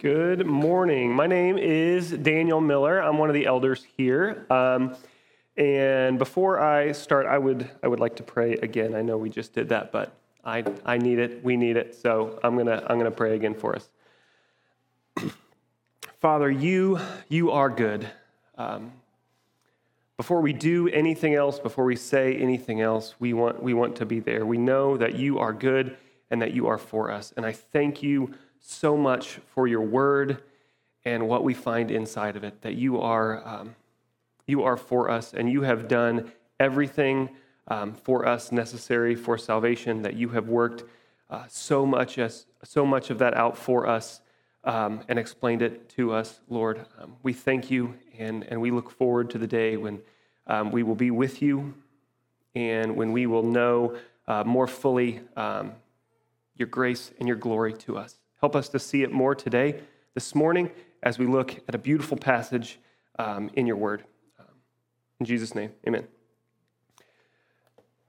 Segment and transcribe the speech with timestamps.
[0.00, 1.14] Good morning.
[1.14, 3.02] My name is Daniel Miller.
[3.02, 4.46] I'm one of the elders here.
[4.48, 4.96] Um,
[5.58, 8.94] and before I start, I would I would like to pray again.
[8.94, 11.44] I know we just did that, but I I need it.
[11.44, 11.94] We need it.
[11.94, 13.90] So I'm gonna I'm gonna pray again for us.
[16.22, 16.98] Father, you
[17.28, 18.08] you are good.
[18.56, 18.92] Um,
[20.16, 24.06] before we do anything else, before we say anything else, we want we want to
[24.06, 24.46] be there.
[24.46, 25.98] We know that you are good
[26.30, 27.34] and that you are for us.
[27.36, 30.42] And I thank you so much for your word
[31.04, 33.74] and what we find inside of it, that you are, um,
[34.46, 37.30] you are for us and you have done everything
[37.68, 40.84] um, for us necessary for salvation, that you have worked
[41.30, 44.20] uh, so, much as, so much of that out for us
[44.64, 46.84] um, and explained it to us, Lord.
[47.00, 50.00] Um, we thank you and, and we look forward to the day when
[50.46, 51.74] um, we will be with you
[52.54, 53.96] and when we will know
[54.26, 55.72] uh, more fully um,
[56.56, 58.19] your grace and your glory to us.
[58.40, 59.80] Help us to see it more today,
[60.14, 60.70] this morning,
[61.02, 62.78] as we look at a beautiful passage
[63.18, 64.04] um, in your word.
[65.20, 66.08] In Jesus' name, amen.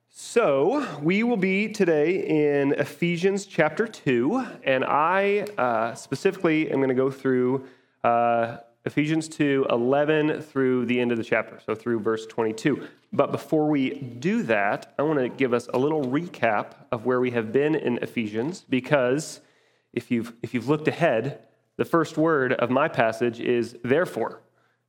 [0.07, 6.87] So, we will be today in Ephesians chapter 2, and I uh, specifically am going
[6.87, 7.65] to go through
[8.05, 12.87] uh, Ephesians 2 11 through the end of the chapter, so through verse 22.
[13.11, 17.19] But before we do that, I want to give us a little recap of where
[17.19, 19.41] we have been in Ephesians because
[19.93, 21.39] if you've, if you've looked ahead,
[21.77, 24.41] the first word of my passage is therefore.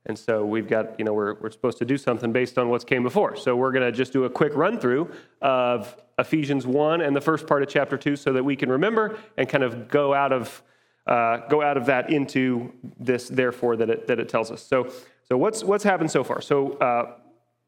[0.05, 2.83] And so we've got, you know, we're, we're supposed to do something based on what's
[2.83, 3.37] came before.
[3.37, 5.09] So we're going to just do a quick run through
[5.41, 9.17] of Ephesians 1 and the first part of chapter 2 so that we can remember
[9.37, 10.61] and kind of go out of,
[11.07, 14.61] uh, go out of that into this therefore that it, that it tells us.
[14.61, 14.91] So,
[15.23, 16.41] so what's, what's happened so far?
[16.41, 17.15] So uh,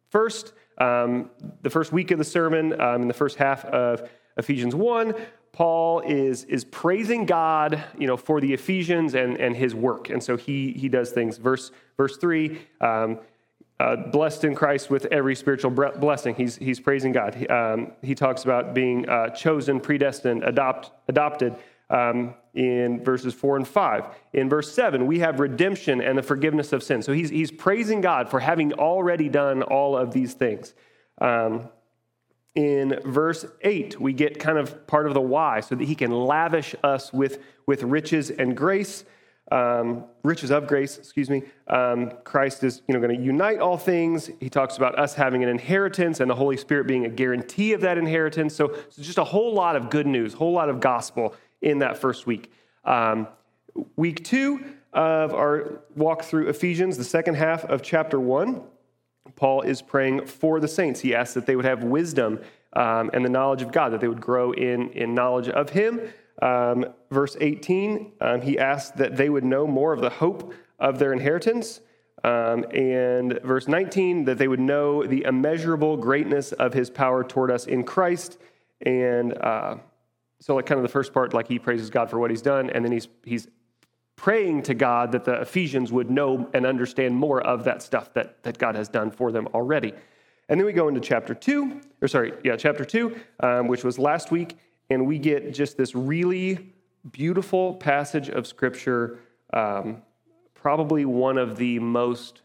[0.10, 1.30] first, um,
[1.62, 5.16] the first week of the sermon, um, in the first half of Ephesians 1,
[5.56, 10.10] Paul is, is praising God, you know, for the Ephesians and, and his work.
[10.10, 11.38] And so he, he does things.
[11.38, 13.20] Verse, verse 3, um,
[13.80, 16.36] uh, blessed in Christ with every spiritual blessing.
[16.36, 17.36] He's, he's praising God.
[17.36, 21.56] He, um, he talks about being uh, chosen, predestined, adopt, adopted
[21.90, 24.08] um, in verses 4 and 5.
[24.34, 27.02] In verse 7, we have redemption and the forgiveness of sin.
[27.02, 30.74] So he's, he's praising God for having already done all of these things.
[31.22, 31.70] Um,
[32.56, 36.12] in verse 8, we get kind of part of the why, so that he can
[36.12, 39.04] lavish us with, with riches and grace,
[39.52, 41.44] um, riches of grace, excuse me.
[41.68, 44.32] Um, Christ is you know, going to unite all things.
[44.40, 47.82] He talks about us having an inheritance and the Holy Spirit being a guarantee of
[47.82, 48.56] that inheritance.
[48.56, 51.98] So, so just a whole lot of good news, whole lot of gospel in that
[51.98, 52.52] first week.
[52.86, 53.28] Um,
[53.98, 58.64] week two of our walk through Ephesians, the second half of chapter one,
[59.36, 61.02] Paul is praying for the saints.
[61.02, 62.40] He asks that they would have wisdom
[62.74, 66.02] um, and the knowledge of God, that they would grow in, in knowledge of Him.
[66.42, 71.00] Um, verse 18, um, he asks that they would know more of the hope of
[71.00, 71.80] their inheritance.
[72.24, 77.52] Um, and verse 19, that they would know the immeasurable greatness of His power toward
[77.52, 78.38] us in Christ.
[78.82, 79.78] And uh,
[80.42, 82.70] so, like, kind of the first part, like he praises God for what He's done,
[82.70, 83.48] and then he's, he's
[84.16, 88.42] praying to God that the Ephesians would know and understand more of that stuff that,
[88.44, 89.94] that God has done for them already.
[90.48, 93.98] And then we go into chapter two, or sorry, yeah, chapter two, um, which was
[93.98, 94.58] last week,
[94.90, 96.74] and we get just this really
[97.12, 99.20] beautiful passage of scripture,
[99.54, 100.02] um,
[100.54, 102.42] probably one of the most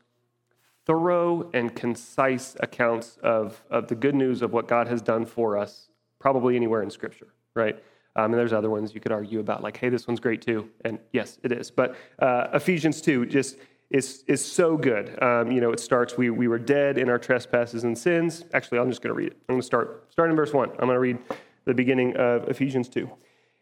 [0.86, 5.56] thorough and concise accounts of, of the good news of what God has done for
[5.56, 5.88] us,
[6.18, 7.82] probably anywhere in scripture, right?
[8.16, 10.68] Um, and there's other ones you could argue about, like, hey, this one's great too.
[10.84, 11.70] And yes, it is.
[11.70, 13.56] But uh, Ephesians 2 just
[13.90, 15.20] is, is so good.
[15.22, 18.44] Um, you know, it starts, we, we were dead in our trespasses and sins.
[18.52, 19.36] Actually, I'm just going to read it.
[19.48, 20.70] I'm going to start, start in verse 1.
[20.70, 21.18] I'm going to read
[21.64, 23.10] the beginning of Ephesians 2.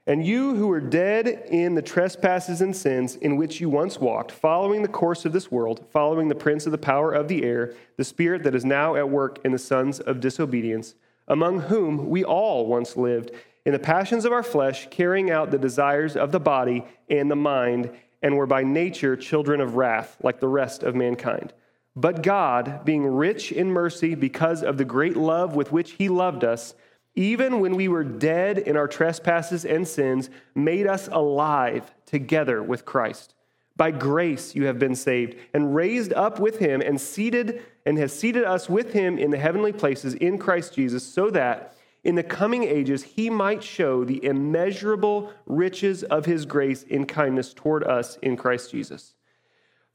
[0.07, 4.33] And you who were dead in the trespasses and sins in which you once walked,
[4.33, 7.75] following the course of this world, following the prince of the power of the air,
[7.99, 10.95] the spirit that is now at work in the sons of disobedience,
[11.27, 13.33] among whom we all once lived
[13.65, 17.37] in the passions of our flesh, carrying out the desires of the body and the
[17.37, 17.91] mind,
[18.23, 21.53] and were by nature children of wrath, like the rest of mankind.
[21.95, 26.45] But God, being rich in mercy because of the great love with which He loved
[26.45, 26.75] us,
[27.15, 32.85] even when we were dead in our trespasses and sins, made us alive together with
[32.85, 33.35] Christ.
[33.77, 38.13] By grace you have been saved, and raised up with him, and seated and has
[38.13, 41.75] seated us with him in the heavenly places in Christ Jesus, so that
[42.05, 47.53] in the coming ages he might show the immeasurable riches of his grace in kindness
[47.53, 49.15] toward us in Christ Jesus.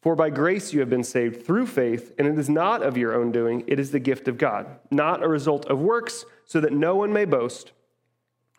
[0.01, 3.15] For by grace you have been saved through faith, and it is not of your
[3.15, 6.73] own doing, it is the gift of God, not a result of works, so that
[6.73, 7.71] no one may boast.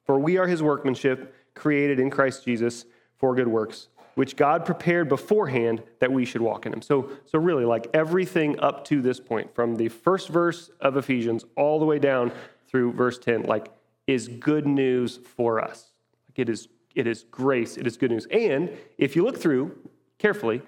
[0.07, 2.87] For we are his workmanship, created in Christ Jesus
[3.17, 6.81] for good works, which God prepared beforehand that we should walk in them.
[6.81, 11.45] So, so really, like everything up to this point, from the first verse of Ephesians
[11.57, 12.33] all the way down
[12.75, 13.69] through verse 10, like
[14.09, 15.93] is good news for us.
[16.29, 16.67] Like it is,
[16.97, 18.27] it is grace, it is good news.
[18.33, 18.69] And
[18.99, 19.79] if you look through
[20.19, 20.61] carefully,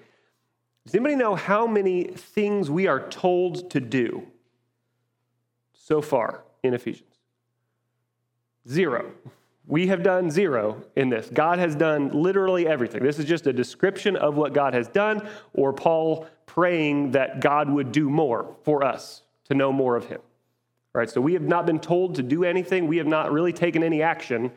[0.85, 4.25] does anybody know how many things we are told to do
[5.73, 7.13] so far in Ephesians?
[8.69, 9.11] Zero.
[9.65, 11.29] We have done zero in this.
[11.29, 13.03] God has done literally everything.
[13.03, 17.69] This is just a description of what God has done, or Paul praying that God
[17.69, 20.21] would do more for us to know more of Him.
[20.97, 22.87] Right, so we have not been told to do anything.
[22.87, 24.51] We have not really taken any action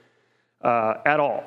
[0.62, 1.44] uh, at all.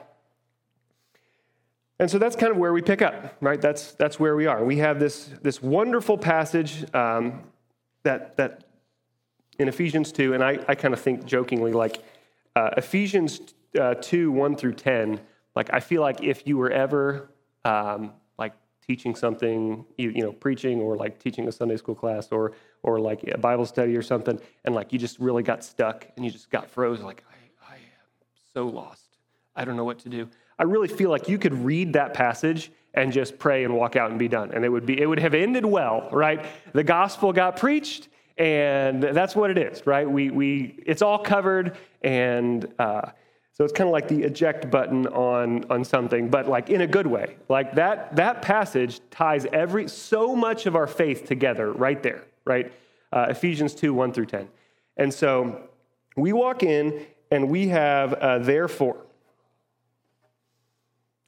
[1.97, 3.59] And so that's kind of where we pick up, right?
[3.59, 4.63] That's, that's where we are.
[4.63, 7.41] We have this, this wonderful passage um,
[8.03, 8.65] that, that
[9.57, 12.03] in Ephesians 2, and I, I kind of think jokingly like
[12.55, 13.41] uh, Ephesians
[13.81, 15.19] uh, 2, 1 through 10,
[15.55, 17.31] like I feel like if you were ever
[17.65, 18.13] um,
[18.85, 23.23] teaching something, you, know, preaching or like teaching a Sunday school class or, or like
[23.27, 26.49] a Bible study or something, and like you just really got stuck and you just
[26.49, 27.01] got froze.
[27.01, 27.81] like I, I am
[28.53, 29.17] so lost.
[29.55, 30.29] I don't know what to do.
[30.59, 34.11] I really feel like you could read that passage and just pray and walk out
[34.11, 34.51] and be done.
[34.51, 36.45] And it would be it would have ended well, right?
[36.73, 40.09] The gospel got preached, and that's what it is, right?
[40.09, 43.11] We we it's all covered, and uh,
[43.53, 46.87] so it's kind of like the eject button on on something, but like in a
[46.87, 47.37] good way.
[47.49, 52.73] Like that that passage ties every so much of our faith together right there, right?
[53.11, 54.49] Uh, Ephesians two one through ten,
[54.97, 55.69] and so
[56.17, 58.97] we walk in and we have uh, therefore.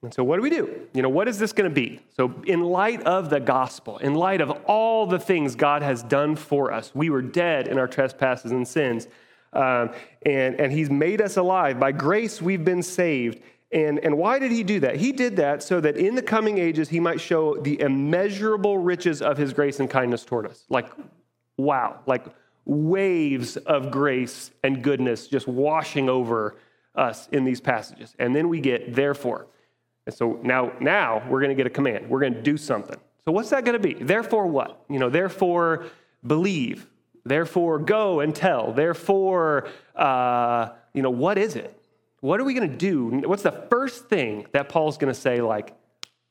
[0.02, 0.88] And so, what do we do?
[0.94, 2.00] You know, what is this going to be?
[2.16, 6.36] So, in light of the gospel, in light of all the things God has done
[6.36, 9.08] for us, we were dead in our trespasses and sins,
[9.56, 9.92] um,
[10.26, 11.80] and, and He's made us alive.
[11.80, 13.42] By grace, we've been saved.
[13.72, 14.96] And, and why did He do that?
[14.96, 19.22] He did that so that in the coming ages, He might show the immeasurable riches
[19.22, 20.66] of His grace and kindness toward us.
[20.70, 20.92] Like,
[21.58, 22.26] wow, like
[22.66, 26.56] waves of grace and goodness just washing over
[26.96, 28.16] us in these passages.
[28.20, 29.48] And then we get, therefore.
[30.06, 32.10] And so now, now we're going to get a command.
[32.10, 32.98] We're going to do something.
[33.26, 33.94] So what's that going to be?
[33.96, 34.84] Therefore, what?
[34.90, 35.86] You know, therefore,
[36.26, 36.88] believe.
[37.26, 38.72] Therefore, go and tell.
[38.72, 41.76] Therefore, uh, you know, what is it?
[42.22, 43.28] What are we going to do?
[43.28, 45.42] What's the first thing that Paul's going to say?
[45.42, 45.76] Like,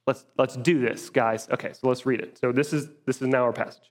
[0.06, 1.48] let's let's do this, guys.
[1.50, 2.38] Okay, so let's read it.
[2.38, 3.90] So this is this is now our passage,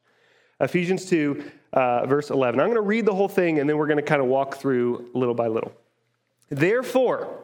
[0.59, 2.59] Ephesians two, uh, verse eleven.
[2.59, 4.55] I'm going to read the whole thing, and then we're going to kind of walk
[4.55, 5.73] through little by little.
[6.49, 7.42] Therefore.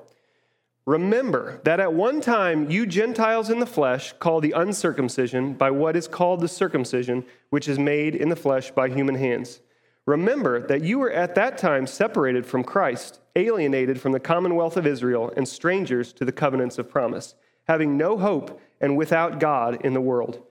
[0.89, 5.95] Remember that at one time you Gentiles in the flesh call the uncircumcision by what
[5.95, 9.61] is called the circumcision, which is made in the flesh by human hands.
[10.07, 14.87] Remember that you were at that time separated from Christ, alienated from the commonwealth of
[14.87, 17.35] Israel, and strangers to the covenants of promise,
[17.67, 20.41] having no hope and without God in the world.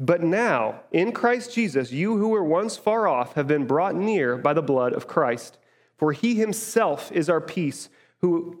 [0.00, 4.36] But now, in Christ Jesus, you who were once far off have been brought near
[4.36, 5.56] by the blood of Christ.
[5.96, 7.88] For he himself is our peace,
[8.22, 8.60] who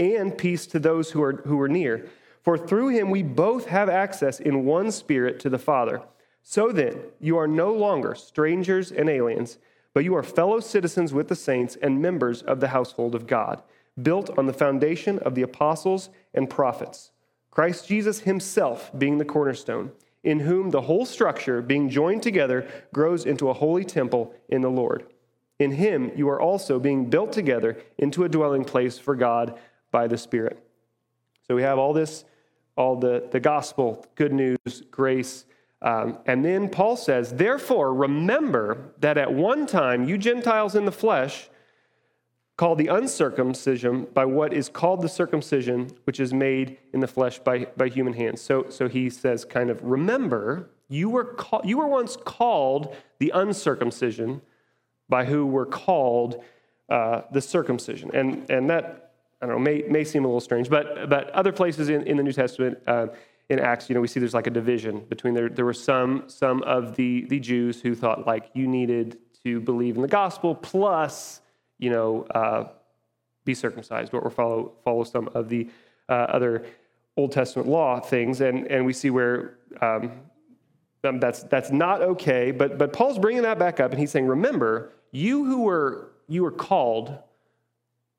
[0.00, 2.08] and peace to those who are, who are near.
[2.42, 6.02] For through him we both have access in one spirit to the Father.
[6.42, 9.58] So then, you are no longer strangers and aliens,
[9.92, 13.62] but you are fellow citizens with the saints and members of the household of God,
[14.02, 17.10] built on the foundation of the apostles and prophets,
[17.50, 19.92] Christ Jesus himself being the cornerstone,
[20.22, 24.70] in whom the whole structure, being joined together, grows into a holy temple in the
[24.70, 25.04] Lord.
[25.58, 29.58] In him you are also being built together into a dwelling place for God
[29.90, 30.62] by the Spirit.
[31.46, 32.24] So we have all this,
[32.76, 35.46] all the, the gospel, good news, grace.
[35.82, 40.92] Um, and then Paul says, Therefore, remember that at one time you Gentiles in the
[40.92, 41.50] flesh,
[42.60, 47.38] called the uncircumcision by what is called the circumcision, which is made in the flesh
[47.38, 48.38] by, by human hands.
[48.38, 53.32] So, so he says, kind of, remember, you were, call, you were once called the
[53.34, 54.42] uncircumcision
[55.08, 56.44] by who were called
[56.90, 58.10] uh, the circumcision.
[58.12, 59.09] And, and that
[59.40, 62.16] I don't know, may, may seem a little strange, but, but other places in, in
[62.16, 63.06] the New Testament, uh,
[63.48, 65.48] in Acts, you know, we see there's like a division between there.
[65.48, 69.96] There were some, some of the, the Jews who thought like you needed to believe
[69.96, 71.40] in the gospel plus,
[71.78, 72.68] you know, uh,
[73.44, 75.68] be circumcised or follow, follow some of the
[76.08, 76.66] uh, other
[77.16, 80.12] Old Testament law things, and, and we see where um,
[81.02, 82.50] um, that's, that's not okay.
[82.50, 86.42] But, but Paul's bringing that back up, and he's saying, Remember, you who were, you
[86.42, 87.18] were called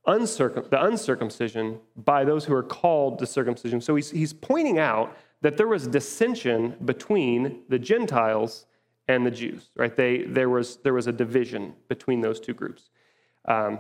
[0.08, 3.81] uncircum- the uncircumcision by those who are called the circumcision.
[3.81, 8.65] So he's, he's pointing out that there was dissension between the Gentiles
[9.08, 9.96] and the Jews, right?
[9.96, 12.89] They, there, was, there was a division between those two groups.
[13.46, 13.79] Um,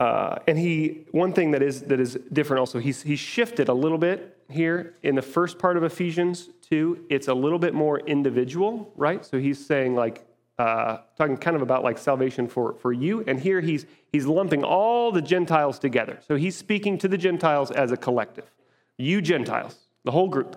[0.00, 3.74] uh, and he, one thing that is, that is different also, he's, he's shifted a
[3.74, 7.06] little bit here in the first part of Ephesians 2.
[7.08, 9.24] It's a little bit more individual, right?
[9.24, 10.26] So he's saying, like,
[10.62, 13.24] uh, talking kind of about like salvation for, for you.
[13.26, 16.20] And here he's, he's lumping all the Gentiles together.
[16.28, 18.48] So he's speaking to the Gentiles as a collective.
[18.96, 20.56] You Gentiles, the whole group.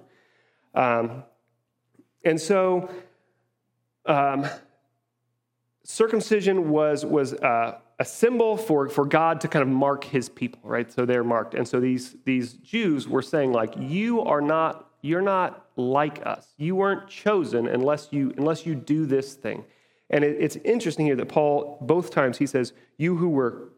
[0.76, 1.24] Um,
[2.24, 2.88] and so
[4.06, 4.46] um,
[5.84, 10.62] circumcision was, was uh, a symbol for, for God to kind of mark his people,
[10.64, 10.92] right?
[10.92, 11.56] So they're marked.
[11.56, 16.54] And so these, these Jews were saying, like, you are not, you're not like us.
[16.58, 19.64] You weren't chosen unless you, unless you do this thing.
[20.10, 23.70] And it, it's interesting here that Paul, both times, he says, you who were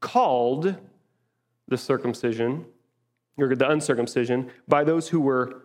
[0.00, 0.76] called
[1.68, 2.66] the circumcision,
[3.36, 5.62] or the uncircumcision, by those who were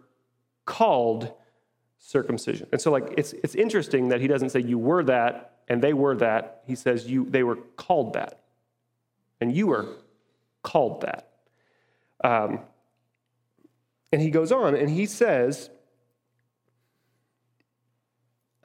[0.65, 1.31] called
[1.97, 2.67] circumcision.
[2.71, 5.93] And so, like, it's, it's interesting that he doesn't say you were that and they
[5.93, 6.63] were that.
[6.67, 8.41] He says you, they were called that.
[9.39, 9.87] And you were
[10.61, 11.29] called that.
[12.23, 12.59] Um,
[14.11, 15.69] and he goes on and he says,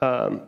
[0.01, 0.43] um,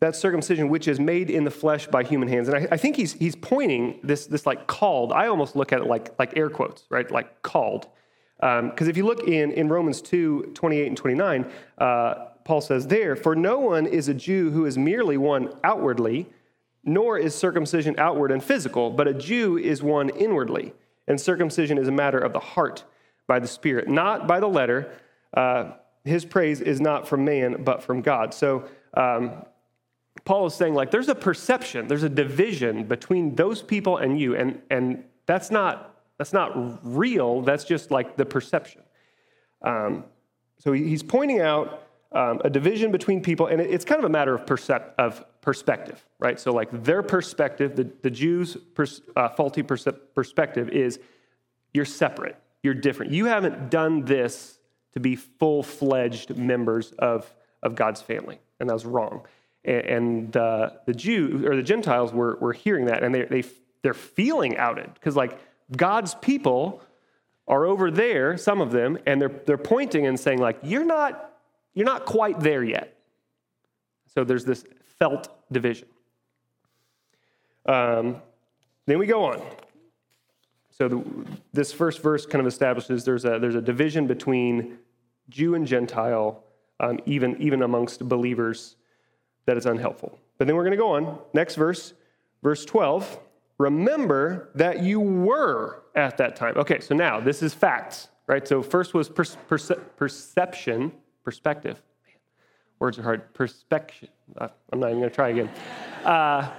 [0.00, 2.48] that circumcision which is made in the flesh by human hands.
[2.48, 5.12] And I, I, think he's, he's pointing this, this like called.
[5.12, 7.08] I almost look at it like, like air quotes, right?
[7.10, 7.86] Like called.
[8.38, 12.14] Because um, if you look in, in Romans 2 28 and 29, uh,
[12.44, 16.26] Paul says there, For no one is a Jew who is merely one outwardly,
[16.82, 20.72] nor is circumcision outward and physical, but a Jew is one inwardly.
[21.06, 22.84] And circumcision is a matter of the heart
[23.26, 24.90] by the Spirit, not by the letter.
[25.34, 25.72] Uh,
[26.04, 28.32] his praise is not from man, but from God.
[28.32, 28.64] So,
[28.94, 29.44] um,
[30.24, 34.36] Paul is saying, like, there's a perception, there's a division between those people and you,
[34.36, 37.40] and, and that's not that's not real.
[37.40, 38.82] That's just like the perception.
[39.62, 40.04] Um,
[40.58, 44.34] so he's pointing out um, a division between people, and it's kind of a matter
[44.34, 46.38] of, percep- of perspective, right?
[46.38, 51.00] So, like their perspective, the, the Jews' pers- uh, faulty perspective is
[51.72, 53.12] you're separate, you're different.
[53.12, 54.58] You haven't done this
[54.92, 59.22] to be full fledged members of, of God's family, and that was wrong.
[59.64, 63.44] And, and uh, the Jews or the Gentiles were, were hearing that, and they, they,
[63.82, 65.38] they're feeling outed because, like,
[65.76, 66.82] God's people
[67.46, 71.32] are over there, some of them, and they're, they're pointing and saying, like, you're not,
[71.74, 72.96] you're not quite there yet.
[74.14, 74.64] So there's this
[74.98, 75.88] felt division.
[77.66, 78.16] Um,
[78.86, 79.42] then we go on.
[80.70, 81.04] So the,
[81.52, 84.78] this first verse kind of establishes there's a, there's a division between
[85.28, 86.42] Jew and Gentile,
[86.80, 88.76] um, even, even amongst believers,
[89.46, 90.18] that is unhelpful.
[90.38, 91.18] But then we're going to go on.
[91.32, 91.94] Next verse,
[92.42, 93.18] verse 12.
[93.58, 96.56] Remember that you were at that time.
[96.56, 98.46] Okay, so now this is facts, right?
[98.46, 100.92] So first was perce- perce- perception,
[101.24, 101.82] perspective.
[102.78, 103.34] Words are hard.
[103.34, 104.08] Perspection.
[104.38, 105.50] Uh, I'm not even going to try again.
[106.04, 106.50] Uh,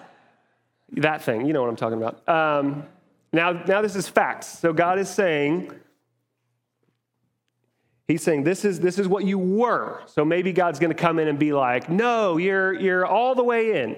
[0.98, 2.28] that thing, you know what I'm talking about.
[2.30, 2.86] Um,
[3.34, 4.60] now, now this is facts.
[4.60, 5.72] So God is saying,
[8.12, 10.02] He's saying this is this is what you were.
[10.06, 13.44] So maybe God's going to come in and be like, "No, you're you're all the
[13.44, 13.96] way in."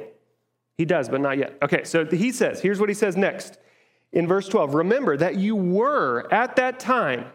[0.77, 1.57] He does, but not yet.
[1.63, 3.57] Okay, so he says, here's what he says next
[4.11, 7.25] in verse 12 Remember that you were at that time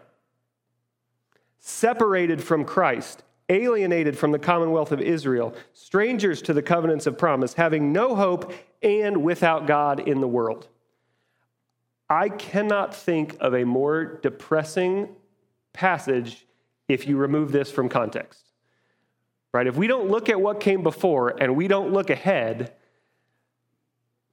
[1.57, 7.55] separated from Christ, alienated from the commonwealth of Israel, strangers to the covenants of promise,
[7.55, 10.69] having no hope, and without God in the world.
[12.09, 15.09] I cannot think of a more depressing
[15.73, 16.45] passage
[16.89, 18.43] if you remove this from context.
[19.53, 19.67] Right?
[19.67, 22.73] If we don't look at what came before and we don't look ahead,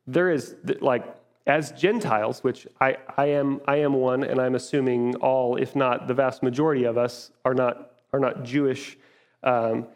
[0.07, 1.05] there is like
[1.47, 6.09] as Gentiles, which I, I am I am one, and I'm assuming all, if not
[6.09, 8.99] the vast majority of us, are not are not Jewish
[9.43, 9.87] um,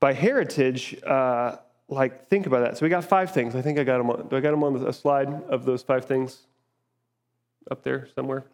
[0.00, 0.96] by heritage.
[1.04, 1.56] Uh,
[1.88, 2.78] like think about that.
[2.78, 3.54] So we got five things.
[3.54, 4.10] I think I got them.
[4.10, 6.46] On, do I got them on a slide of those five things
[7.70, 8.44] up there somewhere?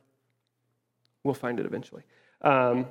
[1.23, 2.03] We'll find it eventually.
[2.43, 2.87] Um,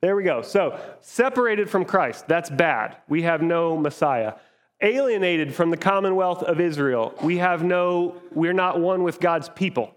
[0.00, 0.42] there we go.
[0.42, 2.96] So separated from Christ, that's bad.
[3.08, 4.34] We have no Messiah
[4.80, 7.12] alienated from the commonwealth of Israel.
[7.22, 9.92] We have no, we're not one with God's people.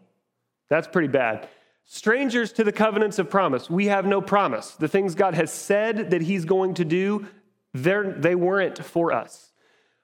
[0.69, 1.47] That's pretty bad.
[1.85, 3.69] Strangers to the covenants of promise.
[3.69, 4.71] We have no promise.
[4.71, 7.27] The things God has said that He's going to do,
[7.73, 9.51] they weren't for us.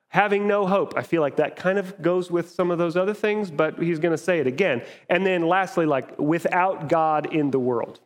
[0.09, 0.93] having no hope.
[0.95, 3.99] I feel like that kind of goes with some of those other things, but he's
[3.99, 4.81] going to say it again.
[5.09, 7.99] And then lastly, like without God in the world.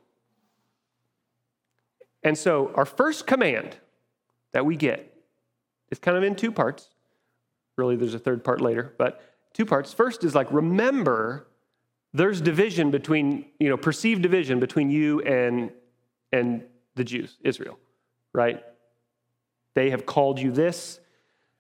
[2.24, 3.78] And so our first command
[4.54, 5.14] that we get
[5.90, 6.90] is kind of in two parts.
[7.78, 9.24] Really, there's a third part later, but
[9.54, 9.94] two parts.
[9.94, 11.48] First is like remember
[12.14, 15.72] there's division between, you know, perceived division between you and
[16.32, 16.64] and
[16.96, 17.78] the Jews, Israel,
[18.34, 18.64] right?
[19.74, 21.00] They have called you this.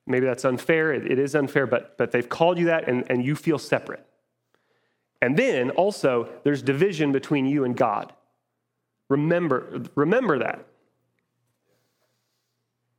[0.08, 0.94] Maybe that's unfair.
[0.94, 4.06] it, it is unfair, but, but they've called you that and, and you feel separate.
[5.22, 8.12] And then also, there's division between you and God.
[9.12, 10.66] Remember, remember that.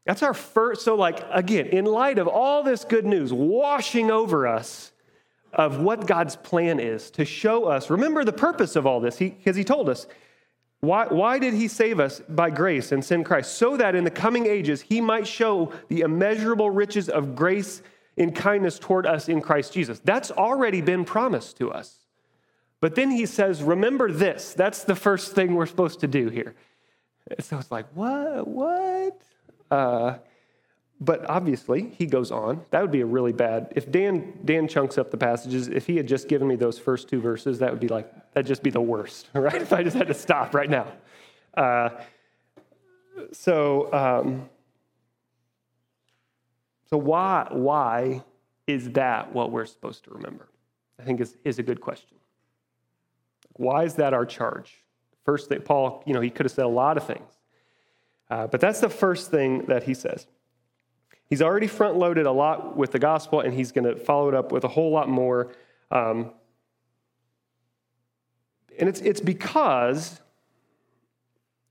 [0.05, 0.83] That's our first.
[0.83, 4.93] So, like, again, in light of all this good news washing over us
[5.55, 9.57] of what God's plan is to show us, remember the purpose of all this, because
[9.57, 10.07] he, he told us
[10.81, 13.57] why, why did he save us by grace and send Christ?
[13.57, 17.83] So that in the coming ages he might show the immeasurable riches of grace
[18.19, 20.01] in kindness toward us in Christ Jesus.
[20.05, 22.02] That's already been promised to us.
[22.83, 24.55] But then he says, Remember this.
[24.55, 26.57] That's the first thing we're supposed to do here.
[27.39, 28.47] So it's like, What?
[28.47, 29.23] What?
[29.71, 30.19] Uh,
[31.01, 32.65] but obviously, he goes on.
[32.71, 33.73] That would be a really bad.
[33.77, 37.09] If Dan Dan chunks up the passages, if he had just given me those first
[37.09, 39.63] two verses, that would be like that'd just be the worst, right?
[39.63, 40.89] If I just had to stop right now.
[41.55, 41.91] Uh,
[43.31, 44.49] so um,
[46.91, 48.25] so why why
[48.67, 50.49] is that what we're supposed to remember?
[50.99, 52.19] I think is is a good question.
[53.55, 54.85] Why is that our charge?
[55.25, 57.39] First Paul, you know, he could have said a lot of things,
[58.31, 60.27] uh, but that's the first thing that he says.
[61.33, 64.35] He's already front loaded a lot with the gospel, and he's going to follow it
[64.35, 65.53] up with a whole lot more.
[65.91, 66.33] Um,
[68.79, 70.21] and it's, it's because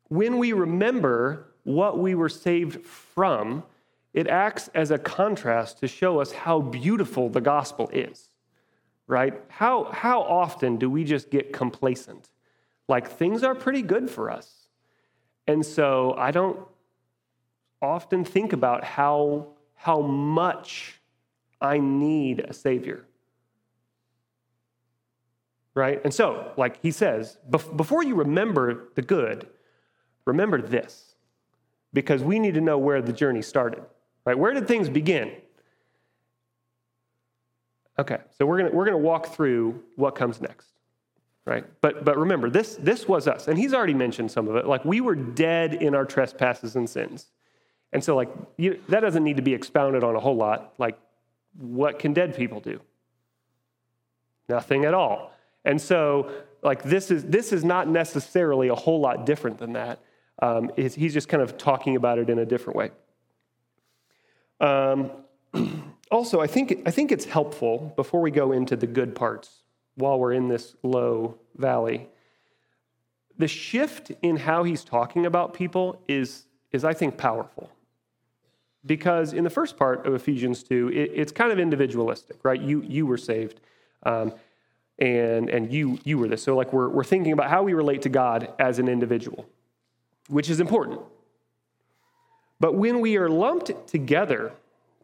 [0.08, 3.64] when we remember what we were saved from,
[4.14, 8.31] it acts as a contrast to show us how beautiful the gospel is,
[9.08, 9.34] right?
[9.50, 12.30] How, how often do we just get complacent?
[12.88, 14.68] Like things are pretty good for us.
[15.48, 16.60] And so I don't
[17.82, 21.02] often think about how, how much
[21.60, 23.06] I need a Savior.
[25.74, 26.02] Right?
[26.04, 29.48] And so, like he says, before you remember the good,
[30.26, 31.16] remember this,
[31.94, 33.84] because we need to know where the journey started.
[34.26, 34.38] Right?
[34.38, 35.32] Where did things begin?
[38.00, 40.68] Okay, so we're gonna, we're gonna walk through what comes next
[41.46, 44.68] right but but remember this this was us and he's already mentioned some of it
[44.68, 47.32] like we were dead in our trespasses and sins
[47.94, 50.74] and so, like, you, that doesn't need to be expounded on a whole lot.
[50.78, 50.98] Like,
[51.58, 52.80] what can dead people do?
[54.48, 55.34] Nothing at all.
[55.66, 56.32] And so,
[56.64, 60.00] like, this is, this is not necessarily a whole lot different than that.
[60.42, 62.92] Um, he's just kind of talking about it in a different way.
[64.60, 65.12] Um,
[66.12, 69.62] also, I think, I think it's helpful before we go into the good parts
[69.96, 72.10] while we're in this low valley.
[73.38, 77.72] The shift in how he's talking about people is, is I think, powerful
[78.86, 82.60] because in the first part of Ephesians 2, it, it's kind of individualistic, right?
[82.60, 83.62] You, you were saved.
[84.04, 84.34] Um,
[85.00, 86.44] and, and you, you were this.
[86.44, 89.48] So, like, we're, we're thinking about how we relate to God as an individual,
[90.28, 91.02] which is important.
[92.60, 94.54] But when we are lumped together,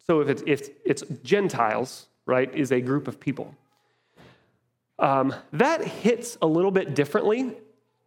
[0.07, 3.53] so if it's, if it's Gentiles, right, is a group of people,
[4.99, 7.55] um, that hits a little bit differently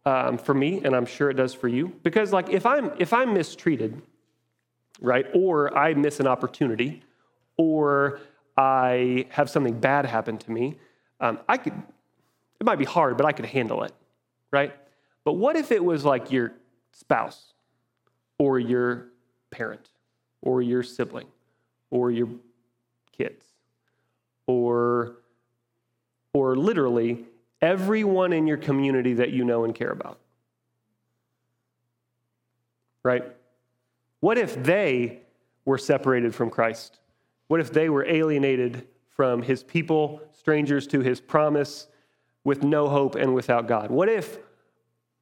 [0.05, 1.93] um, for me, and I'm sure it does for you.
[2.03, 4.01] Because, like, if I'm, if I'm mistreated,
[4.99, 5.25] right?
[5.33, 7.03] Or I miss an opportunity,
[7.55, 8.19] or
[8.57, 10.77] I have something bad happen to me.
[11.19, 11.73] Um, I could,
[12.59, 13.93] it might be hard, but I could handle it,
[14.51, 14.73] right?
[15.23, 16.53] But what if it was like your
[16.91, 17.53] spouse,
[18.37, 19.07] or your
[19.51, 19.89] parent,
[20.41, 21.27] or your sibling,
[21.91, 22.29] or your
[23.15, 23.45] kids,
[24.47, 25.17] or,
[26.33, 27.25] or literally
[27.61, 30.17] everyone in your community that you know and care about?
[33.03, 33.23] Right?
[34.19, 35.19] What if they
[35.65, 36.99] were separated from Christ?
[37.47, 41.87] What if they were alienated from his people, strangers to his promise,
[42.43, 43.91] with no hope and without God?
[43.91, 44.39] What if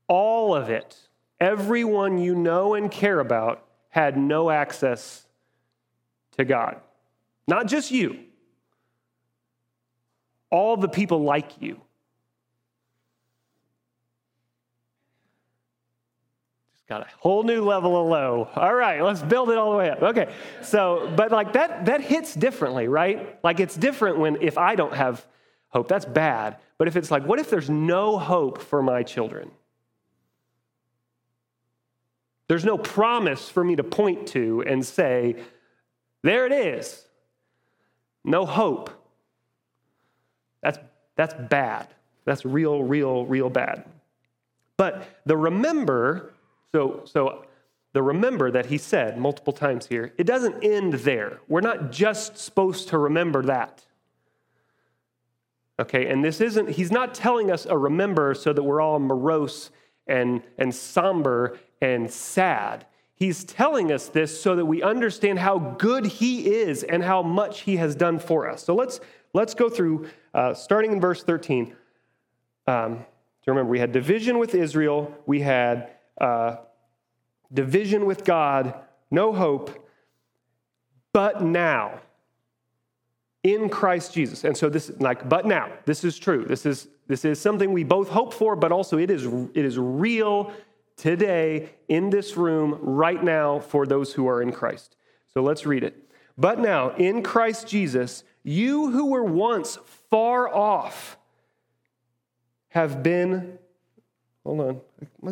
[0.08, 0.98] all of it,
[1.40, 5.26] everyone you know and care about, had no access
[6.38, 6.80] to God?
[7.48, 8.20] Not just you,
[10.52, 11.82] all the people like you.
[16.74, 18.50] Just got a whole new level of low.
[18.56, 20.02] All right, let's build it all the way up.
[20.02, 20.32] Okay.
[20.62, 23.40] So, but like that that hits differently, right?
[23.44, 25.26] Like it's different when if I don't have
[25.70, 26.58] hope, that's bad.
[26.78, 29.52] But if it's like, what if there's no hope for my children?
[32.48, 35.36] There's no promise for me to point to and say,
[36.24, 37.06] there it is.
[38.24, 38.90] no hope.
[40.62, 40.78] That's,
[41.16, 41.88] that's bad.
[42.26, 43.86] That's real, real, real bad.
[44.78, 46.34] But the remember,
[46.72, 47.46] so, so
[47.94, 51.40] the remember that he said multiple times here, it doesn't end there.
[51.48, 53.84] We're not just supposed to remember that.
[55.80, 59.72] Okay, and this isn't, he's not telling us a remember so that we're all morose
[60.08, 62.86] and, and somber and sad.
[63.20, 67.62] He's telling us this so that we understand how good he is and how much
[67.62, 68.64] he has done for us.
[68.64, 69.02] So let's,
[69.34, 71.76] let's go through, uh, starting in verse 13.
[72.66, 75.90] Um, do you remember, we had division with Israel, we had
[76.22, 76.58] uh,
[77.54, 78.74] division with God,
[79.12, 79.90] no hope,
[81.12, 82.00] but now
[83.44, 84.44] in Christ Jesus.
[84.44, 86.46] And so this like but now, this is true.
[86.46, 89.78] This is this is something we both hope for, but also it is it is
[89.78, 90.54] real
[91.00, 94.96] today in this room right now for those who are in Christ.
[95.34, 96.10] So let's read it.
[96.38, 99.78] But now in Christ Jesus, you who were once
[100.10, 101.18] far off
[102.70, 103.58] have been
[104.46, 104.82] Hold on.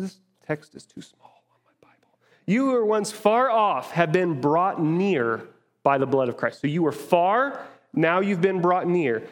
[0.00, 2.18] This text is too small on my Bible.
[2.46, 5.42] You who were once far off have been brought near
[5.82, 6.60] by the blood of Christ.
[6.60, 9.26] So you were far, now you've been brought near.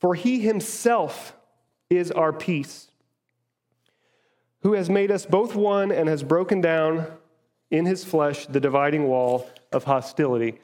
[0.00, 1.36] For he himself
[1.88, 2.90] is our peace,
[4.66, 7.06] who has made us both one and has broken down
[7.70, 10.58] in his flesh the dividing wall of hostility.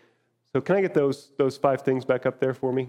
[0.52, 2.88] So, can I get those, those five things back up there for me?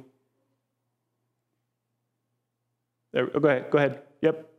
[3.12, 3.70] There, oh, go ahead.
[3.70, 4.02] Go ahead.
[4.24, 4.50] Yep.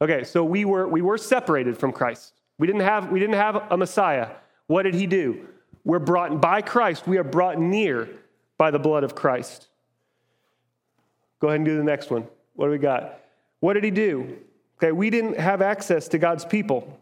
[0.00, 2.34] Okay, so we were, we were separated from Christ.
[2.58, 4.28] We didn't, have, we didn't have a Messiah.
[4.68, 5.44] What did he do?
[5.82, 8.08] We're brought by Christ, we are brought near
[8.58, 9.66] by the blood of Christ.
[11.40, 12.28] Go ahead and do the next one.
[12.54, 13.22] What do we got?
[13.58, 14.38] What did he do?
[14.78, 16.98] Okay, we didn't have access to God's people.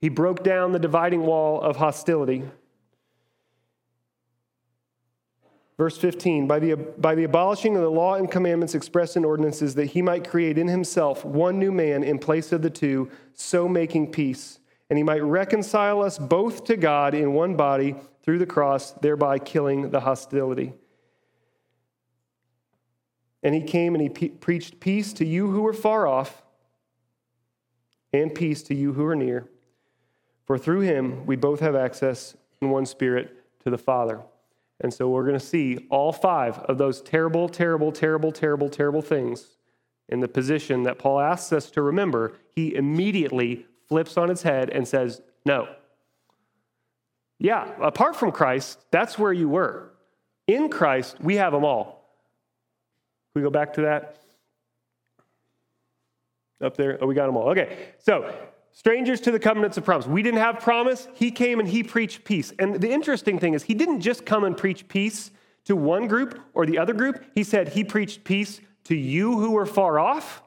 [0.00, 2.44] He broke down the dividing wall of hostility.
[5.76, 9.74] Verse 15, by the, by the abolishing of the law and commandments expressed in ordinances,
[9.74, 13.66] that he might create in himself one new man in place of the two, so
[13.66, 14.60] making peace.
[14.90, 19.38] And he might reconcile us both to God in one body through the cross, thereby
[19.38, 20.74] killing the hostility.
[23.42, 26.42] And he came and he pe- preached peace to you who are far off,
[28.12, 29.48] and peace to you who are near.
[30.44, 34.20] For through him we both have access in one spirit to the Father.
[34.80, 39.02] And so we're going to see all five of those terrible, terrible, terrible, terrible, terrible
[39.02, 39.56] things
[40.08, 42.32] in the position that Paul asks us to remember.
[42.54, 45.68] He immediately flips on its head and says, No.
[47.38, 49.92] Yeah, apart from Christ, that's where you were.
[50.46, 51.99] In Christ, we have them all.
[53.32, 54.16] Can we go back to that?
[56.60, 56.98] Up there?
[57.00, 57.48] Oh, we got them all.
[57.50, 58.34] Okay, so
[58.72, 60.06] strangers to the covenants of promise.
[60.06, 61.08] We didn't have promise.
[61.14, 62.52] He came and he preached peace.
[62.58, 65.30] And the interesting thing is, he didn't just come and preach peace
[65.64, 67.24] to one group or the other group.
[67.34, 70.42] He said he preached peace to you who were far off.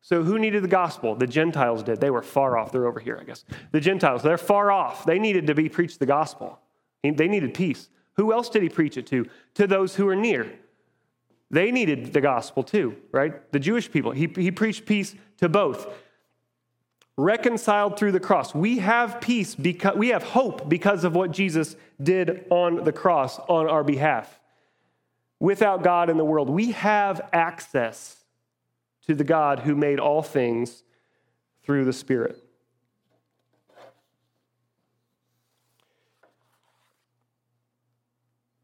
[0.00, 1.14] So, who needed the gospel?
[1.14, 2.00] The Gentiles did.
[2.00, 2.72] They were far off.
[2.72, 3.44] They're over here, I guess.
[3.72, 5.04] The Gentiles, they're far off.
[5.04, 6.60] They needed to be preached the gospel.
[7.02, 7.90] They needed peace.
[8.14, 9.26] Who else did he preach it to?
[9.54, 10.50] To those who were near.
[11.50, 13.50] They needed the gospel too, right?
[13.52, 14.12] The Jewish people.
[14.12, 15.86] He, he preached peace to both
[17.18, 18.54] reconciled through the cross.
[18.54, 23.40] We have peace because we have hope because of what Jesus did on the cross
[23.40, 24.38] on our behalf.
[25.40, 28.24] Without God in the world, we have access
[29.06, 30.84] to the God who made all things
[31.64, 32.40] through the Spirit.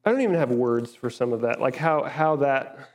[0.05, 2.91] I don't even have words for some of that, like how, how that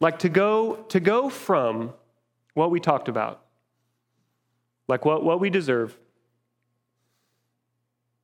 [0.00, 1.92] Like to go, to go from
[2.54, 3.42] what we talked about,
[4.88, 5.96] like what, what we deserve,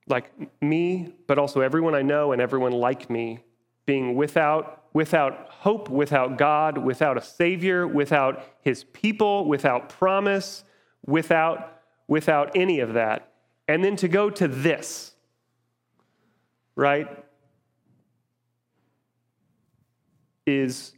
[0.07, 3.41] like me, but also everyone I know and everyone like me,
[3.87, 10.65] being without, without hope, without God, without a Savior, without His people, without promise,
[11.07, 13.32] without, without any of that.
[13.73, 15.13] And then to go to this,
[16.77, 17.09] right,
[20.45, 20.93] is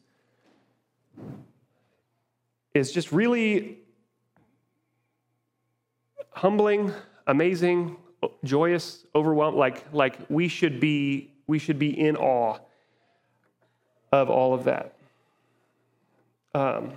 [2.75, 3.79] is just really
[6.31, 6.93] humbling,
[7.29, 7.97] amazing,
[8.43, 9.57] joyous, overwhelmed.
[9.57, 12.59] Like, like we should be, we should be in awe
[14.11, 14.97] of all of that.
[16.57, 16.95] Um,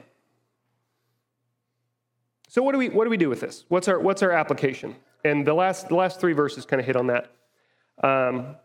[2.48, 3.66] so what do we what do we do with this?
[3.68, 4.96] What's our what's our application?
[5.28, 7.32] And the last the last three verses kind of hit on that.
[8.02, 8.56] Um,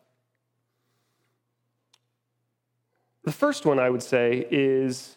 [3.24, 5.16] the first one I would say is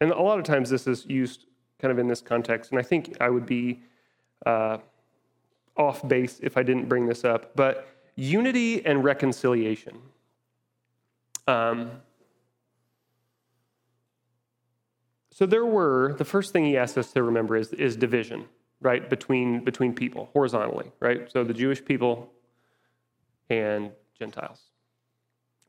[0.00, 1.46] and a lot of times this is used
[1.78, 2.70] kind of in this context.
[2.70, 3.82] And I think I would be
[4.46, 4.78] uh,
[5.76, 9.98] off base if I didn't bring this up, but unity and reconciliation.
[11.46, 11.90] Um,
[15.30, 18.46] so there were, the first thing he asked us to remember is, is division,
[18.80, 21.30] right, between, between people, horizontally, right?
[21.30, 22.32] So the Jewish people
[23.50, 24.60] and Gentiles.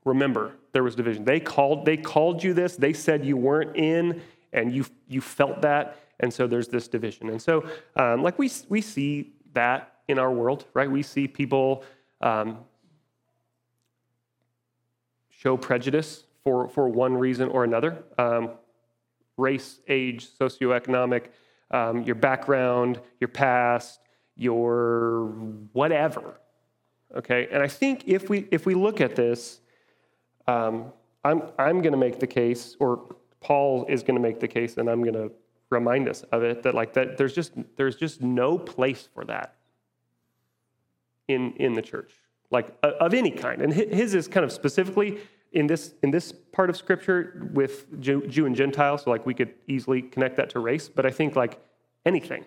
[0.04, 1.26] Remember, there was division.
[1.26, 4.22] They called, they called you this, they said you weren't in,
[4.54, 7.30] and you, you felt that, and so there's this division.
[7.30, 10.90] And so, um, like, we, we see that in our world, right?
[10.90, 11.84] We see people
[12.22, 12.60] um,
[15.30, 18.52] show prejudice for, for one reason or another um,
[19.38, 21.26] race, age, socioeconomic,
[21.72, 24.00] um, your background, your past,
[24.36, 25.28] your
[25.74, 26.40] whatever.
[27.16, 29.62] Okay, and I think if we if we look at this,
[30.48, 30.92] um,
[31.24, 34.78] I'm I'm going to make the case, or Paul is going to make the case,
[34.78, 35.32] and I'm going to
[35.70, 39.56] remind us of it that like that there's just there's just no place for that
[41.28, 42.14] in in the church
[42.52, 45.18] like of any kind and his is kind of specifically
[45.56, 49.34] in this in this part of scripture with Jew, Jew and Gentile so like we
[49.34, 51.60] could easily connect that to race but I think like
[52.06, 52.46] anything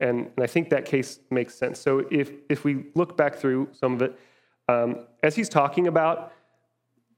[0.00, 3.68] and, and I think that case makes sense so if if we look back through
[3.72, 4.18] some of it
[4.68, 6.32] um, as he's talking about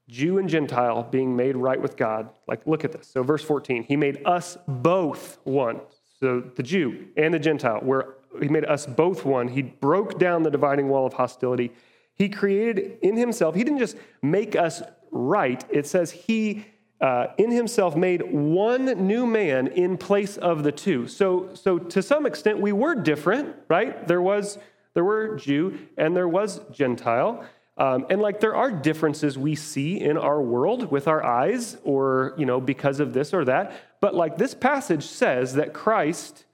[0.09, 2.31] Jew and Gentile being made right with God.
[2.49, 3.07] Like, look at this.
[3.07, 5.81] So, verse 14, he made us both one.
[6.19, 9.49] So, the Jew and the Gentile, where he made us both one.
[9.49, 11.73] He broke down the dividing wall of hostility.
[12.21, 16.67] He created in himself, he didn't just make us right, it says he
[17.01, 21.09] uh, in himself made one new man in place of the two.
[21.09, 24.07] So, so to some extent, we were different, right?
[24.07, 24.59] There was
[24.93, 27.43] there were Jew and there was Gentile.
[27.79, 32.35] Um, and like there are differences we see in our world with our eyes or,
[32.37, 33.73] you know, because of this or that.
[34.03, 36.45] But like this passage says that Christ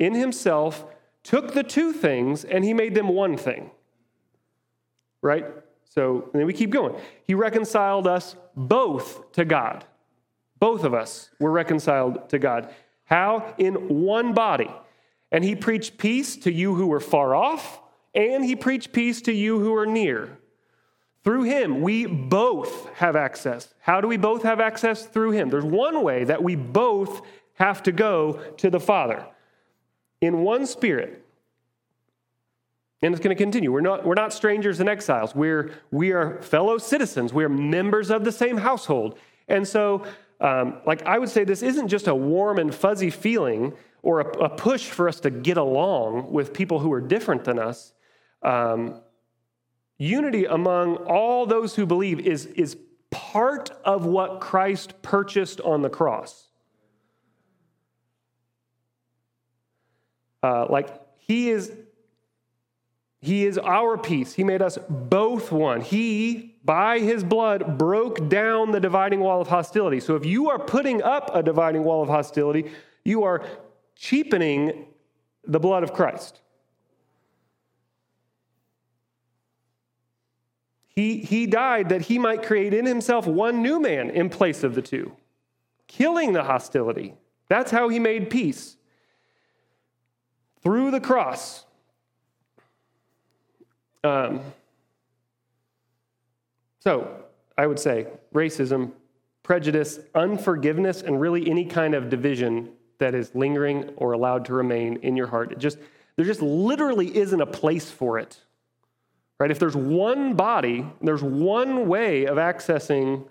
[0.00, 0.84] in himself
[1.22, 3.70] took the two things and he made them one thing.
[5.22, 5.46] Right?
[5.84, 6.94] So then we keep going.
[7.24, 9.84] He reconciled us both to God.
[10.58, 12.72] Both of us were reconciled to God.
[13.04, 13.54] How?
[13.58, 14.70] In one body.
[15.30, 17.80] And he preached peace to you who were far off,
[18.14, 20.38] and he preached peace to you who are near.
[21.24, 23.72] Through him, we both have access.
[23.80, 25.06] How do we both have access?
[25.06, 25.50] Through him.
[25.50, 27.22] There's one way that we both
[27.54, 29.24] have to go to the Father
[30.20, 31.21] in one spirit.
[33.02, 33.72] And it's going to continue.
[33.72, 35.34] We're not, we're not strangers and exiles.
[35.34, 37.32] We're, we are fellow citizens.
[37.32, 39.18] We're members of the same household.
[39.48, 40.04] And so,
[40.40, 44.44] um, like, I would say this isn't just a warm and fuzzy feeling or a,
[44.44, 47.92] a push for us to get along with people who are different than us.
[48.42, 49.00] Um,
[49.98, 52.76] Unity among all those who believe is, is
[53.10, 56.48] part of what Christ purchased on the cross.
[60.42, 60.88] Uh, like
[61.18, 61.70] he is
[63.22, 68.70] he is our peace he made us both one he by his blood broke down
[68.70, 72.08] the dividing wall of hostility so if you are putting up a dividing wall of
[72.08, 72.70] hostility
[73.04, 73.42] you are
[73.96, 74.86] cheapening
[75.44, 76.42] the blood of christ
[80.94, 84.74] He, he died that he might create in himself one new man in place of
[84.74, 85.16] the two,
[85.86, 87.14] killing the hostility.
[87.48, 88.76] That's how he made peace.
[90.62, 91.64] Through the cross.
[94.04, 94.40] Um,
[96.80, 97.24] so,
[97.56, 98.92] I would say racism,
[99.42, 104.96] prejudice, unforgiveness, and really any kind of division that is lingering or allowed to remain
[105.02, 105.52] in your heart.
[105.52, 105.78] It just,
[106.16, 108.38] there just literally isn't a place for it
[109.42, 109.50] Right?
[109.50, 113.26] If there's one body, there's one way of accessing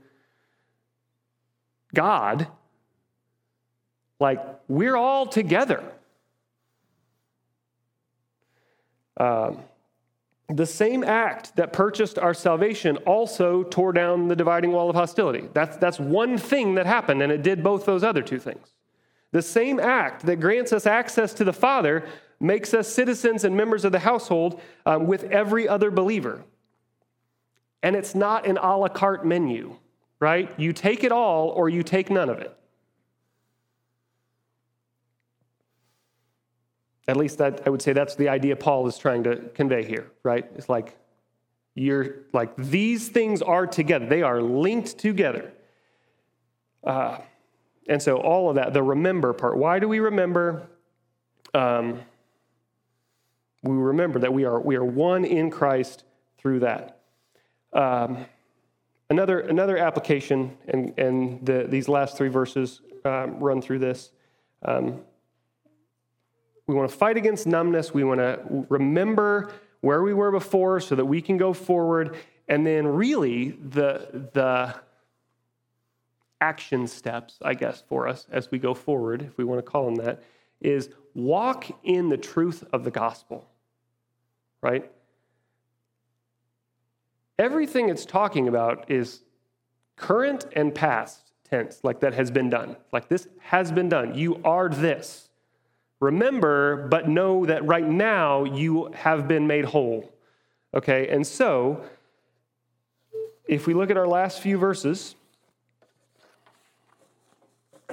[1.93, 2.47] God,
[4.19, 5.81] like we're all together.
[9.15, 9.59] Um,
[10.55, 15.47] the same act that purchased our salvation also tore down the dividing wall of hostility.
[15.53, 18.73] That's, that's one thing that happened, and it did both those other two things.
[19.31, 22.05] The same act that grants us access to the Father
[22.39, 26.43] makes us citizens and members of the household um, with every other believer.
[27.83, 29.77] And it's not an a la carte menu,
[30.19, 30.51] right?
[30.59, 32.55] You take it all or you take none of it.
[37.07, 40.11] At least that I would say that's the idea Paul is trying to convey here,
[40.23, 40.45] right?
[40.55, 40.97] It's like
[41.73, 45.51] you're like these things are together, they are linked together.
[46.83, 47.17] Uh,
[47.87, 49.57] and so all of that, the remember part.
[49.57, 50.67] Why do we remember?
[51.53, 51.99] Um,
[53.63, 56.03] we remember that we are, we are one in Christ
[56.37, 57.01] through that.
[57.73, 58.25] Um,
[59.09, 64.11] another, another application, and, and the, these last three verses um, run through this.
[64.63, 65.01] Um,
[66.71, 67.93] we want to fight against numbness.
[67.93, 72.15] We want to remember where we were before so that we can go forward.
[72.47, 74.75] And then, really, the, the
[76.39, 79.83] action steps, I guess, for us as we go forward, if we want to call
[79.83, 80.23] them that,
[80.61, 83.45] is walk in the truth of the gospel,
[84.61, 84.89] right?
[87.37, 89.23] Everything it's talking about is
[89.97, 92.77] current and past tense, like that has been done.
[92.93, 94.15] Like this has been done.
[94.15, 95.30] You are this.
[96.01, 100.11] Remember, but know that right now you have been made whole.
[100.73, 101.85] Okay, and so
[103.45, 105.15] if we look at our last few verses,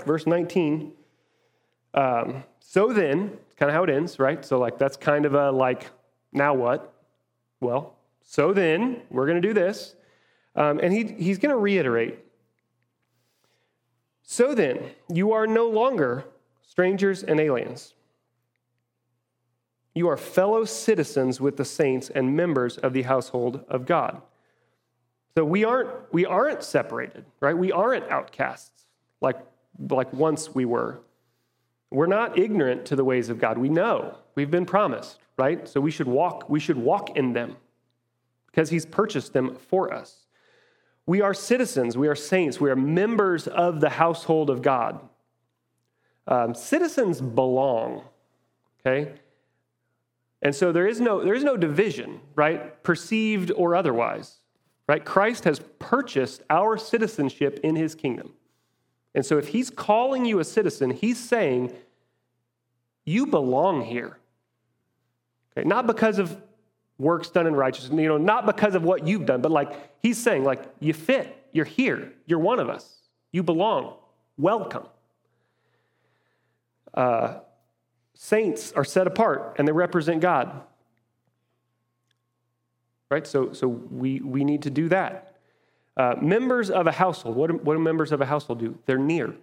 [0.07, 0.93] verse 19,
[1.93, 4.43] um, so then, kind of how it ends, right?
[4.43, 5.91] So, like, that's kind of a like,
[6.33, 6.95] now what?
[7.61, 9.97] Well, so then, we're going to do this.
[10.57, 12.19] Um, and he, he's going to reiterate.
[14.23, 16.25] So then, you are no longer
[16.63, 17.95] strangers and aliens.
[19.95, 24.23] You are fellow citizens with the saints and members of the household of God.
[25.37, 27.57] So we aren't, we aren't separated, right?
[27.57, 28.87] We aren't outcasts
[29.21, 29.39] like,
[29.89, 31.01] like once we were.
[31.91, 33.57] We're not ignorant to the ways of God.
[33.57, 34.19] We know.
[34.35, 35.67] We've been promised, right?
[35.69, 37.57] So we should walk, we should walk in them
[38.47, 40.27] because he's purchased them for us.
[41.07, 45.01] We are citizens, we are saints, we are members of the household of God.
[46.27, 48.03] Um, citizens belong,
[48.81, 49.13] okay?
[50.43, 52.83] And so there is no there is no division, right?
[52.83, 54.37] Perceived or otherwise.
[54.87, 55.05] Right?
[55.05, 58.33] Christ has purchased our citizenship in his kingdom.
[59.15, 61.75] And so if he's calling you a citizen, he's saying
[63.05, 64.19] you belong here.
[65.53, 65.69] Okay?
[65.69, 66.41] Not because of
[66.99, 70.19] works done in righteousness, you know, not because of what you've done, but like he's
[70.19, 73.03] saying like you fit, you're here, you're one of us.
[73.31, 73.95] You belong.
[74.39, 74.87] Welcome.
[76.95, 77.41] Uh,
[78.21, 80.61] Saints are set apart and they represent God.
[83.13, 83.25] Right?
[83.25, 85.37] So, so we, we need to do that.
[85.97, 88.77] Uh, members of a household, what do, what do members of a household do?
[88.87, 89.35] They're near.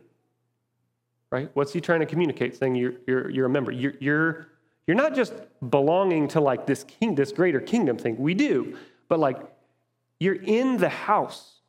[1.32, 1.50] Right?
[1.54, 2.58] What's he trying to communicate?
[2.58, 3.72] Saying you're, you're, you're a member.
[3.72, 4.48] You're, you're,
[4.88, 5.34] you're not just
[5.70, 8.18] belonging to like this king, this greater kingdom thing.
[8.18, 9.38] We do, but like
[10.20, 11.60] you're in the house.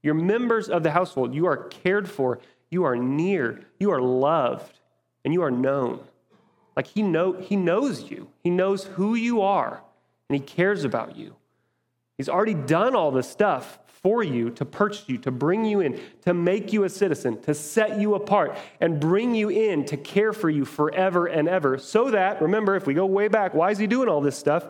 [0.00, 1.34] You're members of the household.
[1.34, 2.38] You are cared for.
[2.70, 3.62] You are near.
[3.80, 4.78] You are loved,
[5.24, 6.00] and you are known.
[6.76, 8.28] Like he know he knows you.
[8.44, 9.82] He knows who you are
[10.28, 11.34] and he cares about you.
[12.16, 16.00] He's already done all this stuff for you to purchase you, to bring you in,
[16.22, 20.32] to make you a citizen, to set you apart and bring you in to care
[20.32, 21.76] for you forever and ever.
[21.78, 24.68] So that, remember, if we go way back, why is he doing all this stuff?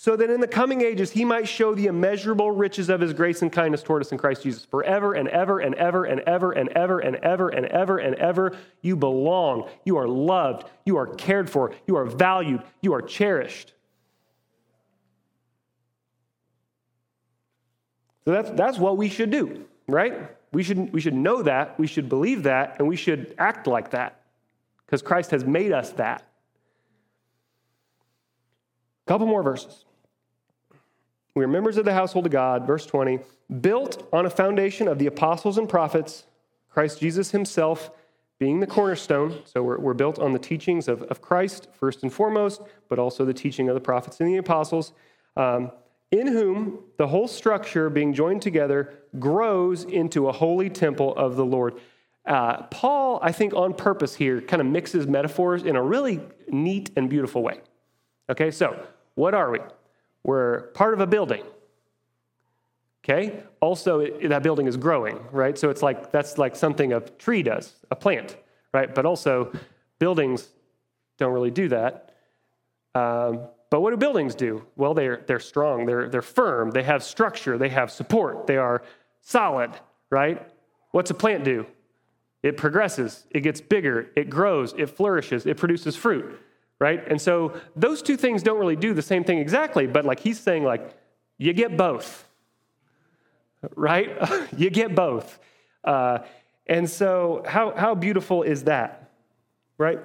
[0.00, 3.42] So that in the coming ages he might show the immeasurable riches of his grace
[3.42, 4.64] and kindness toward us in Christ Jesus.
[4.64, 8.56] Forever and ever and ever and ever and ever and ever and ever and ever,
[8.80, 9.68] you belong.
[9.84, 10.68] You are loved.
[10.86, 11.72] You are cared for.
[11.88, 12.62] You are valued.
[12.80, 13.72] You are cherished.
[18.24, 20.30] So that's, that's what we should do, right?
[20.52, 23.90] We should, we should know that, we should believe that, and we should act like
[23.90, 24.20] that
[24.86, 26.22] because Christ has made us that.
[29.08, 29.86] Couple more verses.
[31.34, 33.20] We are members of the household of God, verse 20,
[33.60, 36.24] built on a foundation of the apostles and prophets,
[36.68, 37.90] Christ Jesus himself
[38.38, 39.40] being the cornerstone.
[39.44, 43.24] So we're, we're built on the teachings of, of Christ, first and foremost, but also
[43.24, 44.92] the teaching of the prophets and the apostles,
[45.36, 45.72] um,
[46.10, 51.44] in whom the whole structure, being joined together, grows into a holy temple of the
[51.44, 51.80] Lord.
[52.24, 56.90] Uh, Paul, I think on purpose here, kind of mixes metaphors in a really neat
[56.96, 57.60] and beautiful way.
[58.30, 59.58] Okay, so what are we?
[60.24, 61.44] We're part of a building.
[63.04, 63.42] Okay?
[63.60, 65.56] Also, it, that building is growing, right?
[65.58, 68.36] So it's like that's like something a tree does, a plant,
[68.74, 68.94] right?
[68.94, 69.52] But also,
[69.98, 70.48] buildings
[71.16, 72.14] don't really do that.
[72.94, 74.66] Um, but what do buildings do?
[74.76, 78.82] Well, they're, they're strong, they're, they're firm, they have structure, they have support, they are
[79.20, 79.72] solid,
[80.10, 80.46] right?
[80.92, 81.66] What's a plant do?
[82.42, 86.40] It progresses, it gets bigger, it grows, it flourishes, it produces fruit
[86.78, 87.06] right?
[87.08, 90.38] And so those two things don't really do the same thing exactly, but like he's
[90.38, 90.90] saying, like,
[91.36, 92.28] you get both,
[93.74, 94.10] right?
[94.56, 95.38] you get both.
[95.84, 96.18] Uh,
[96.66, 99.10] and so, how, how beautiful is that,
[99.78, 100.00] right?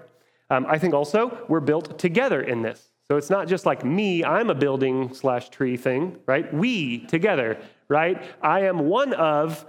[0.49, 2.89] Um, I think also we're built together in this.
[3.07, 6.51] So it's not just like me, I'm a building slash tree thing, right?
[6.53, 7.57] We together,
[7.89, 8.24] right?
[8.41, 9.65] I am one of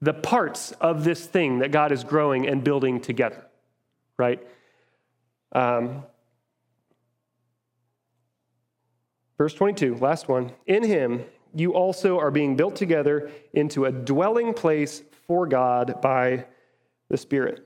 [0.00, 3.44] the parts of this thing that God is growing and building together,
[4.16, 4.46] right?
[5.52, 6.02] Um,
[9.36, 10.52] verse 22, last one.
[10.66, 11.24] In him,
[11.54, 16.44] you also are being built together into a dwelling place for God by
[17.08, 17.64] the Spirit.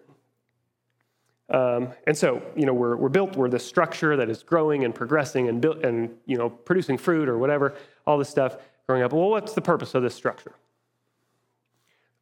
[1.50, 4.94] Um, and so, you know, we're, we're built, we're the structure that is growing and
[4.94, 7.74] progressing and, built, and, you know, producing fruit or whatever,
[8.06, 8.56] all this stuff
[8.86, 9.12] growing up.
[9.12, 10.52] Well, what's the purpose of this structure?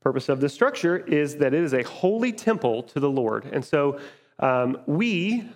[0.01, 3.45] The purpose of this structure is that it is a holy temple to the Lord.
[3.53, 4.01] And so
[4.41, 5.49] um, we,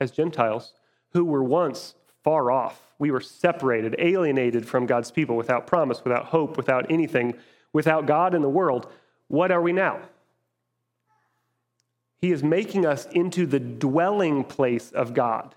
[0.00, 0.74] as Gentiles,
[1.12, 6.26] who were once far off, we were separated, alienated from God's people without promise, without
[6.26, 7.34] hope, without anything,
[7.72, 8.90] without God in the world.
[9.28, 10.00] What are we now?
[12.20, 15.54] He is making us into the dwelling place of God.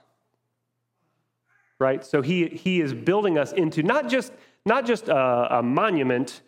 [1.80, 2.06] Right?
[2.06, 4.32] So he, he is building us into not just,
[4.66, 6.42] not just a, a monument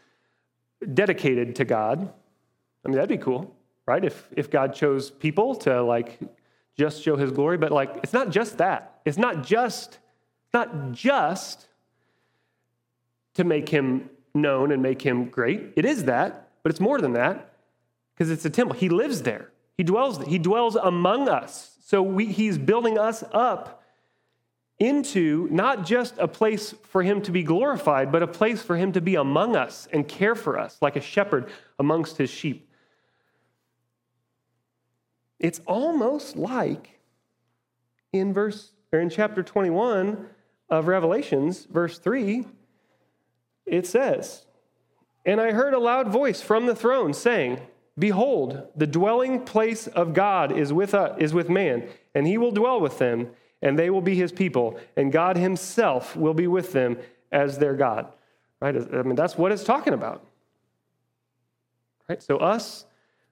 [0.94, 2.00] dedicated to God.
[2.86, 3.55] I mean, that'd be cool,
[3.86, 4.04] right?
[4.04, 6.20] If, if God chose people to like
[6.78, 9.02] just show his glory, but like it's not just that.
[9.06, 10.00] It's not just,
[10.54, 11.68] not just
[13.36, 15.74] to make him known and make him great.
[15.76, 17.54] It is that, but it's more than that
[18.14, 18.76] because it's a temple.
[18.76, 19.52] He lives there.
[19.78, 21.78] He dwells, he dwells among us.
[21.86, 23.84] So we, he's building us up
[24.80, 28.92] into not just a place for him to be glorified, but a place for him
[28.94, 32.70] to be among us and care for us like a shepherd amongst his sheep.
[35.46, 36.98] It's almost like
[38.12, 40.26] in verse or in chapter 21
[40.72, 42.48] of Revelations, verse 3,
[43.68, 44.48] it says,
[45.24, 47.60] And I heard a loud voice from the throne saying,
[47.96, 52.52] Behold, the dwelling place of God is with, us, is with man, and he will
[52.52, 53.30] dwell with them,
[53.62, 56.98] and they will be his people, and God himself will be with them
[57.32, 58.12] as their God.
[58.60, 58.76] Right?
[58.76, 60.26] I mean, that's what it's talking about.
[62.10, 62.24] Right?
[62.24, 62.86] So, us,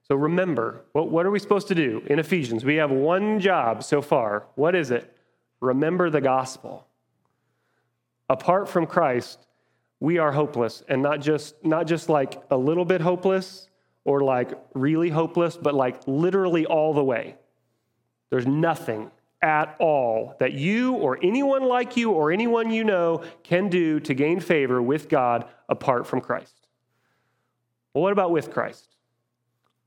[0.06, 2.64] so remember, what, what are we supposed to do in Ephesians?
[2.64, 4.46] We have one job so far.
[4.54, 5.16] What is it?
[5.60, 6.86] Remember the gospel.
[8.28, 9.46] Apart from Christ,
[10.00, 13.70] we are hopeless, and not just, not just like a little bit hopeless
[14.04, 17.36] or like really hopeless, but like literally all the way.
[18.28, 23.70] There's nothing at all that you or anyone like you or anyone you know can
[23.70, 26.68] do to gain favor with God apart from Christ.
[27.94, 28.93] Well, what about with Christ?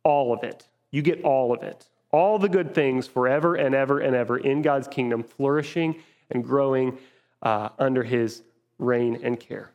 [0.08, 0.66] All of it.
[0.90, 1.90] You get all of it.
[2.12, 6.02] All the good things forever and ever and ever in God's kingdom, flourishing
[6.32, 6.98] and growing
[7.42, 8.42] uh, under his
[8.80, 9.70] reign and care.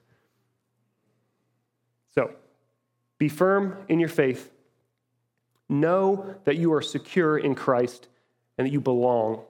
[2.14, 2.30] So,
[3.18, 4.50] be firm in your faith.
[5.68, 8.08] Know that you are secure in Christ
[8.56, 9.42] and that you belong.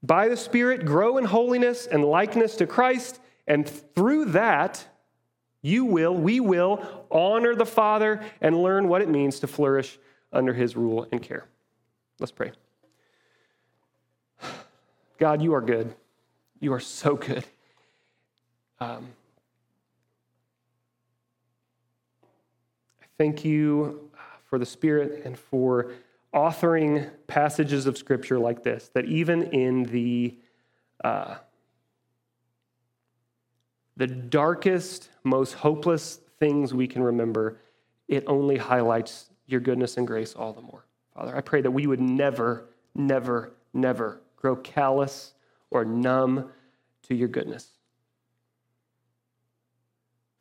[0.00, 4.86] By the Spirit, grow in holiness and likeness to Christ, and through that,
[5.62, 9.98] you will, we will honor the Father and learn what it means to flourish
[10.32, 11.46] under his rule and care.
[12.18, 12.52] Let's pray.
[15.18, 15.94] God, you are good.
[16.60, 17.44] You are so good.
[18.80, 19.08] Um,
[23.22, 24.10] Thank you
[24.46, 25.92] for the Spirit and for
[26.34, 30.34] authoring passages of Scripture like this, that even in the
[31.04, 31.36] uh,
[34.02, 37.60] the darkest, most hopeless things we can remember,
[38.08, 40.84] it only highlights your goodness and grace all the more.
[41.14, 42.64] Father, I pray that we would never,
[42.96, 45.34] never, never grow callous
[45.70, 46.50] or numb
[47.04, 47.68] to your goodness.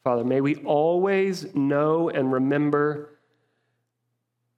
[0.04, 3.20] Father, may we always know and remember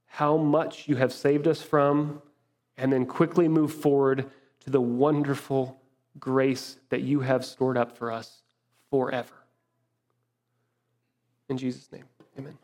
[0.06, 2.22] how much you have saved us from,
[2.78, 4.32] and then quickly move forward
[4.62, 5.82] to the wonderful
[6.18, 8.43] grace that you have stored up for us
[8.94, 9.34] forever.
[11.50, 12.06] In Jesus' name,
[12.38, 12.56] amen.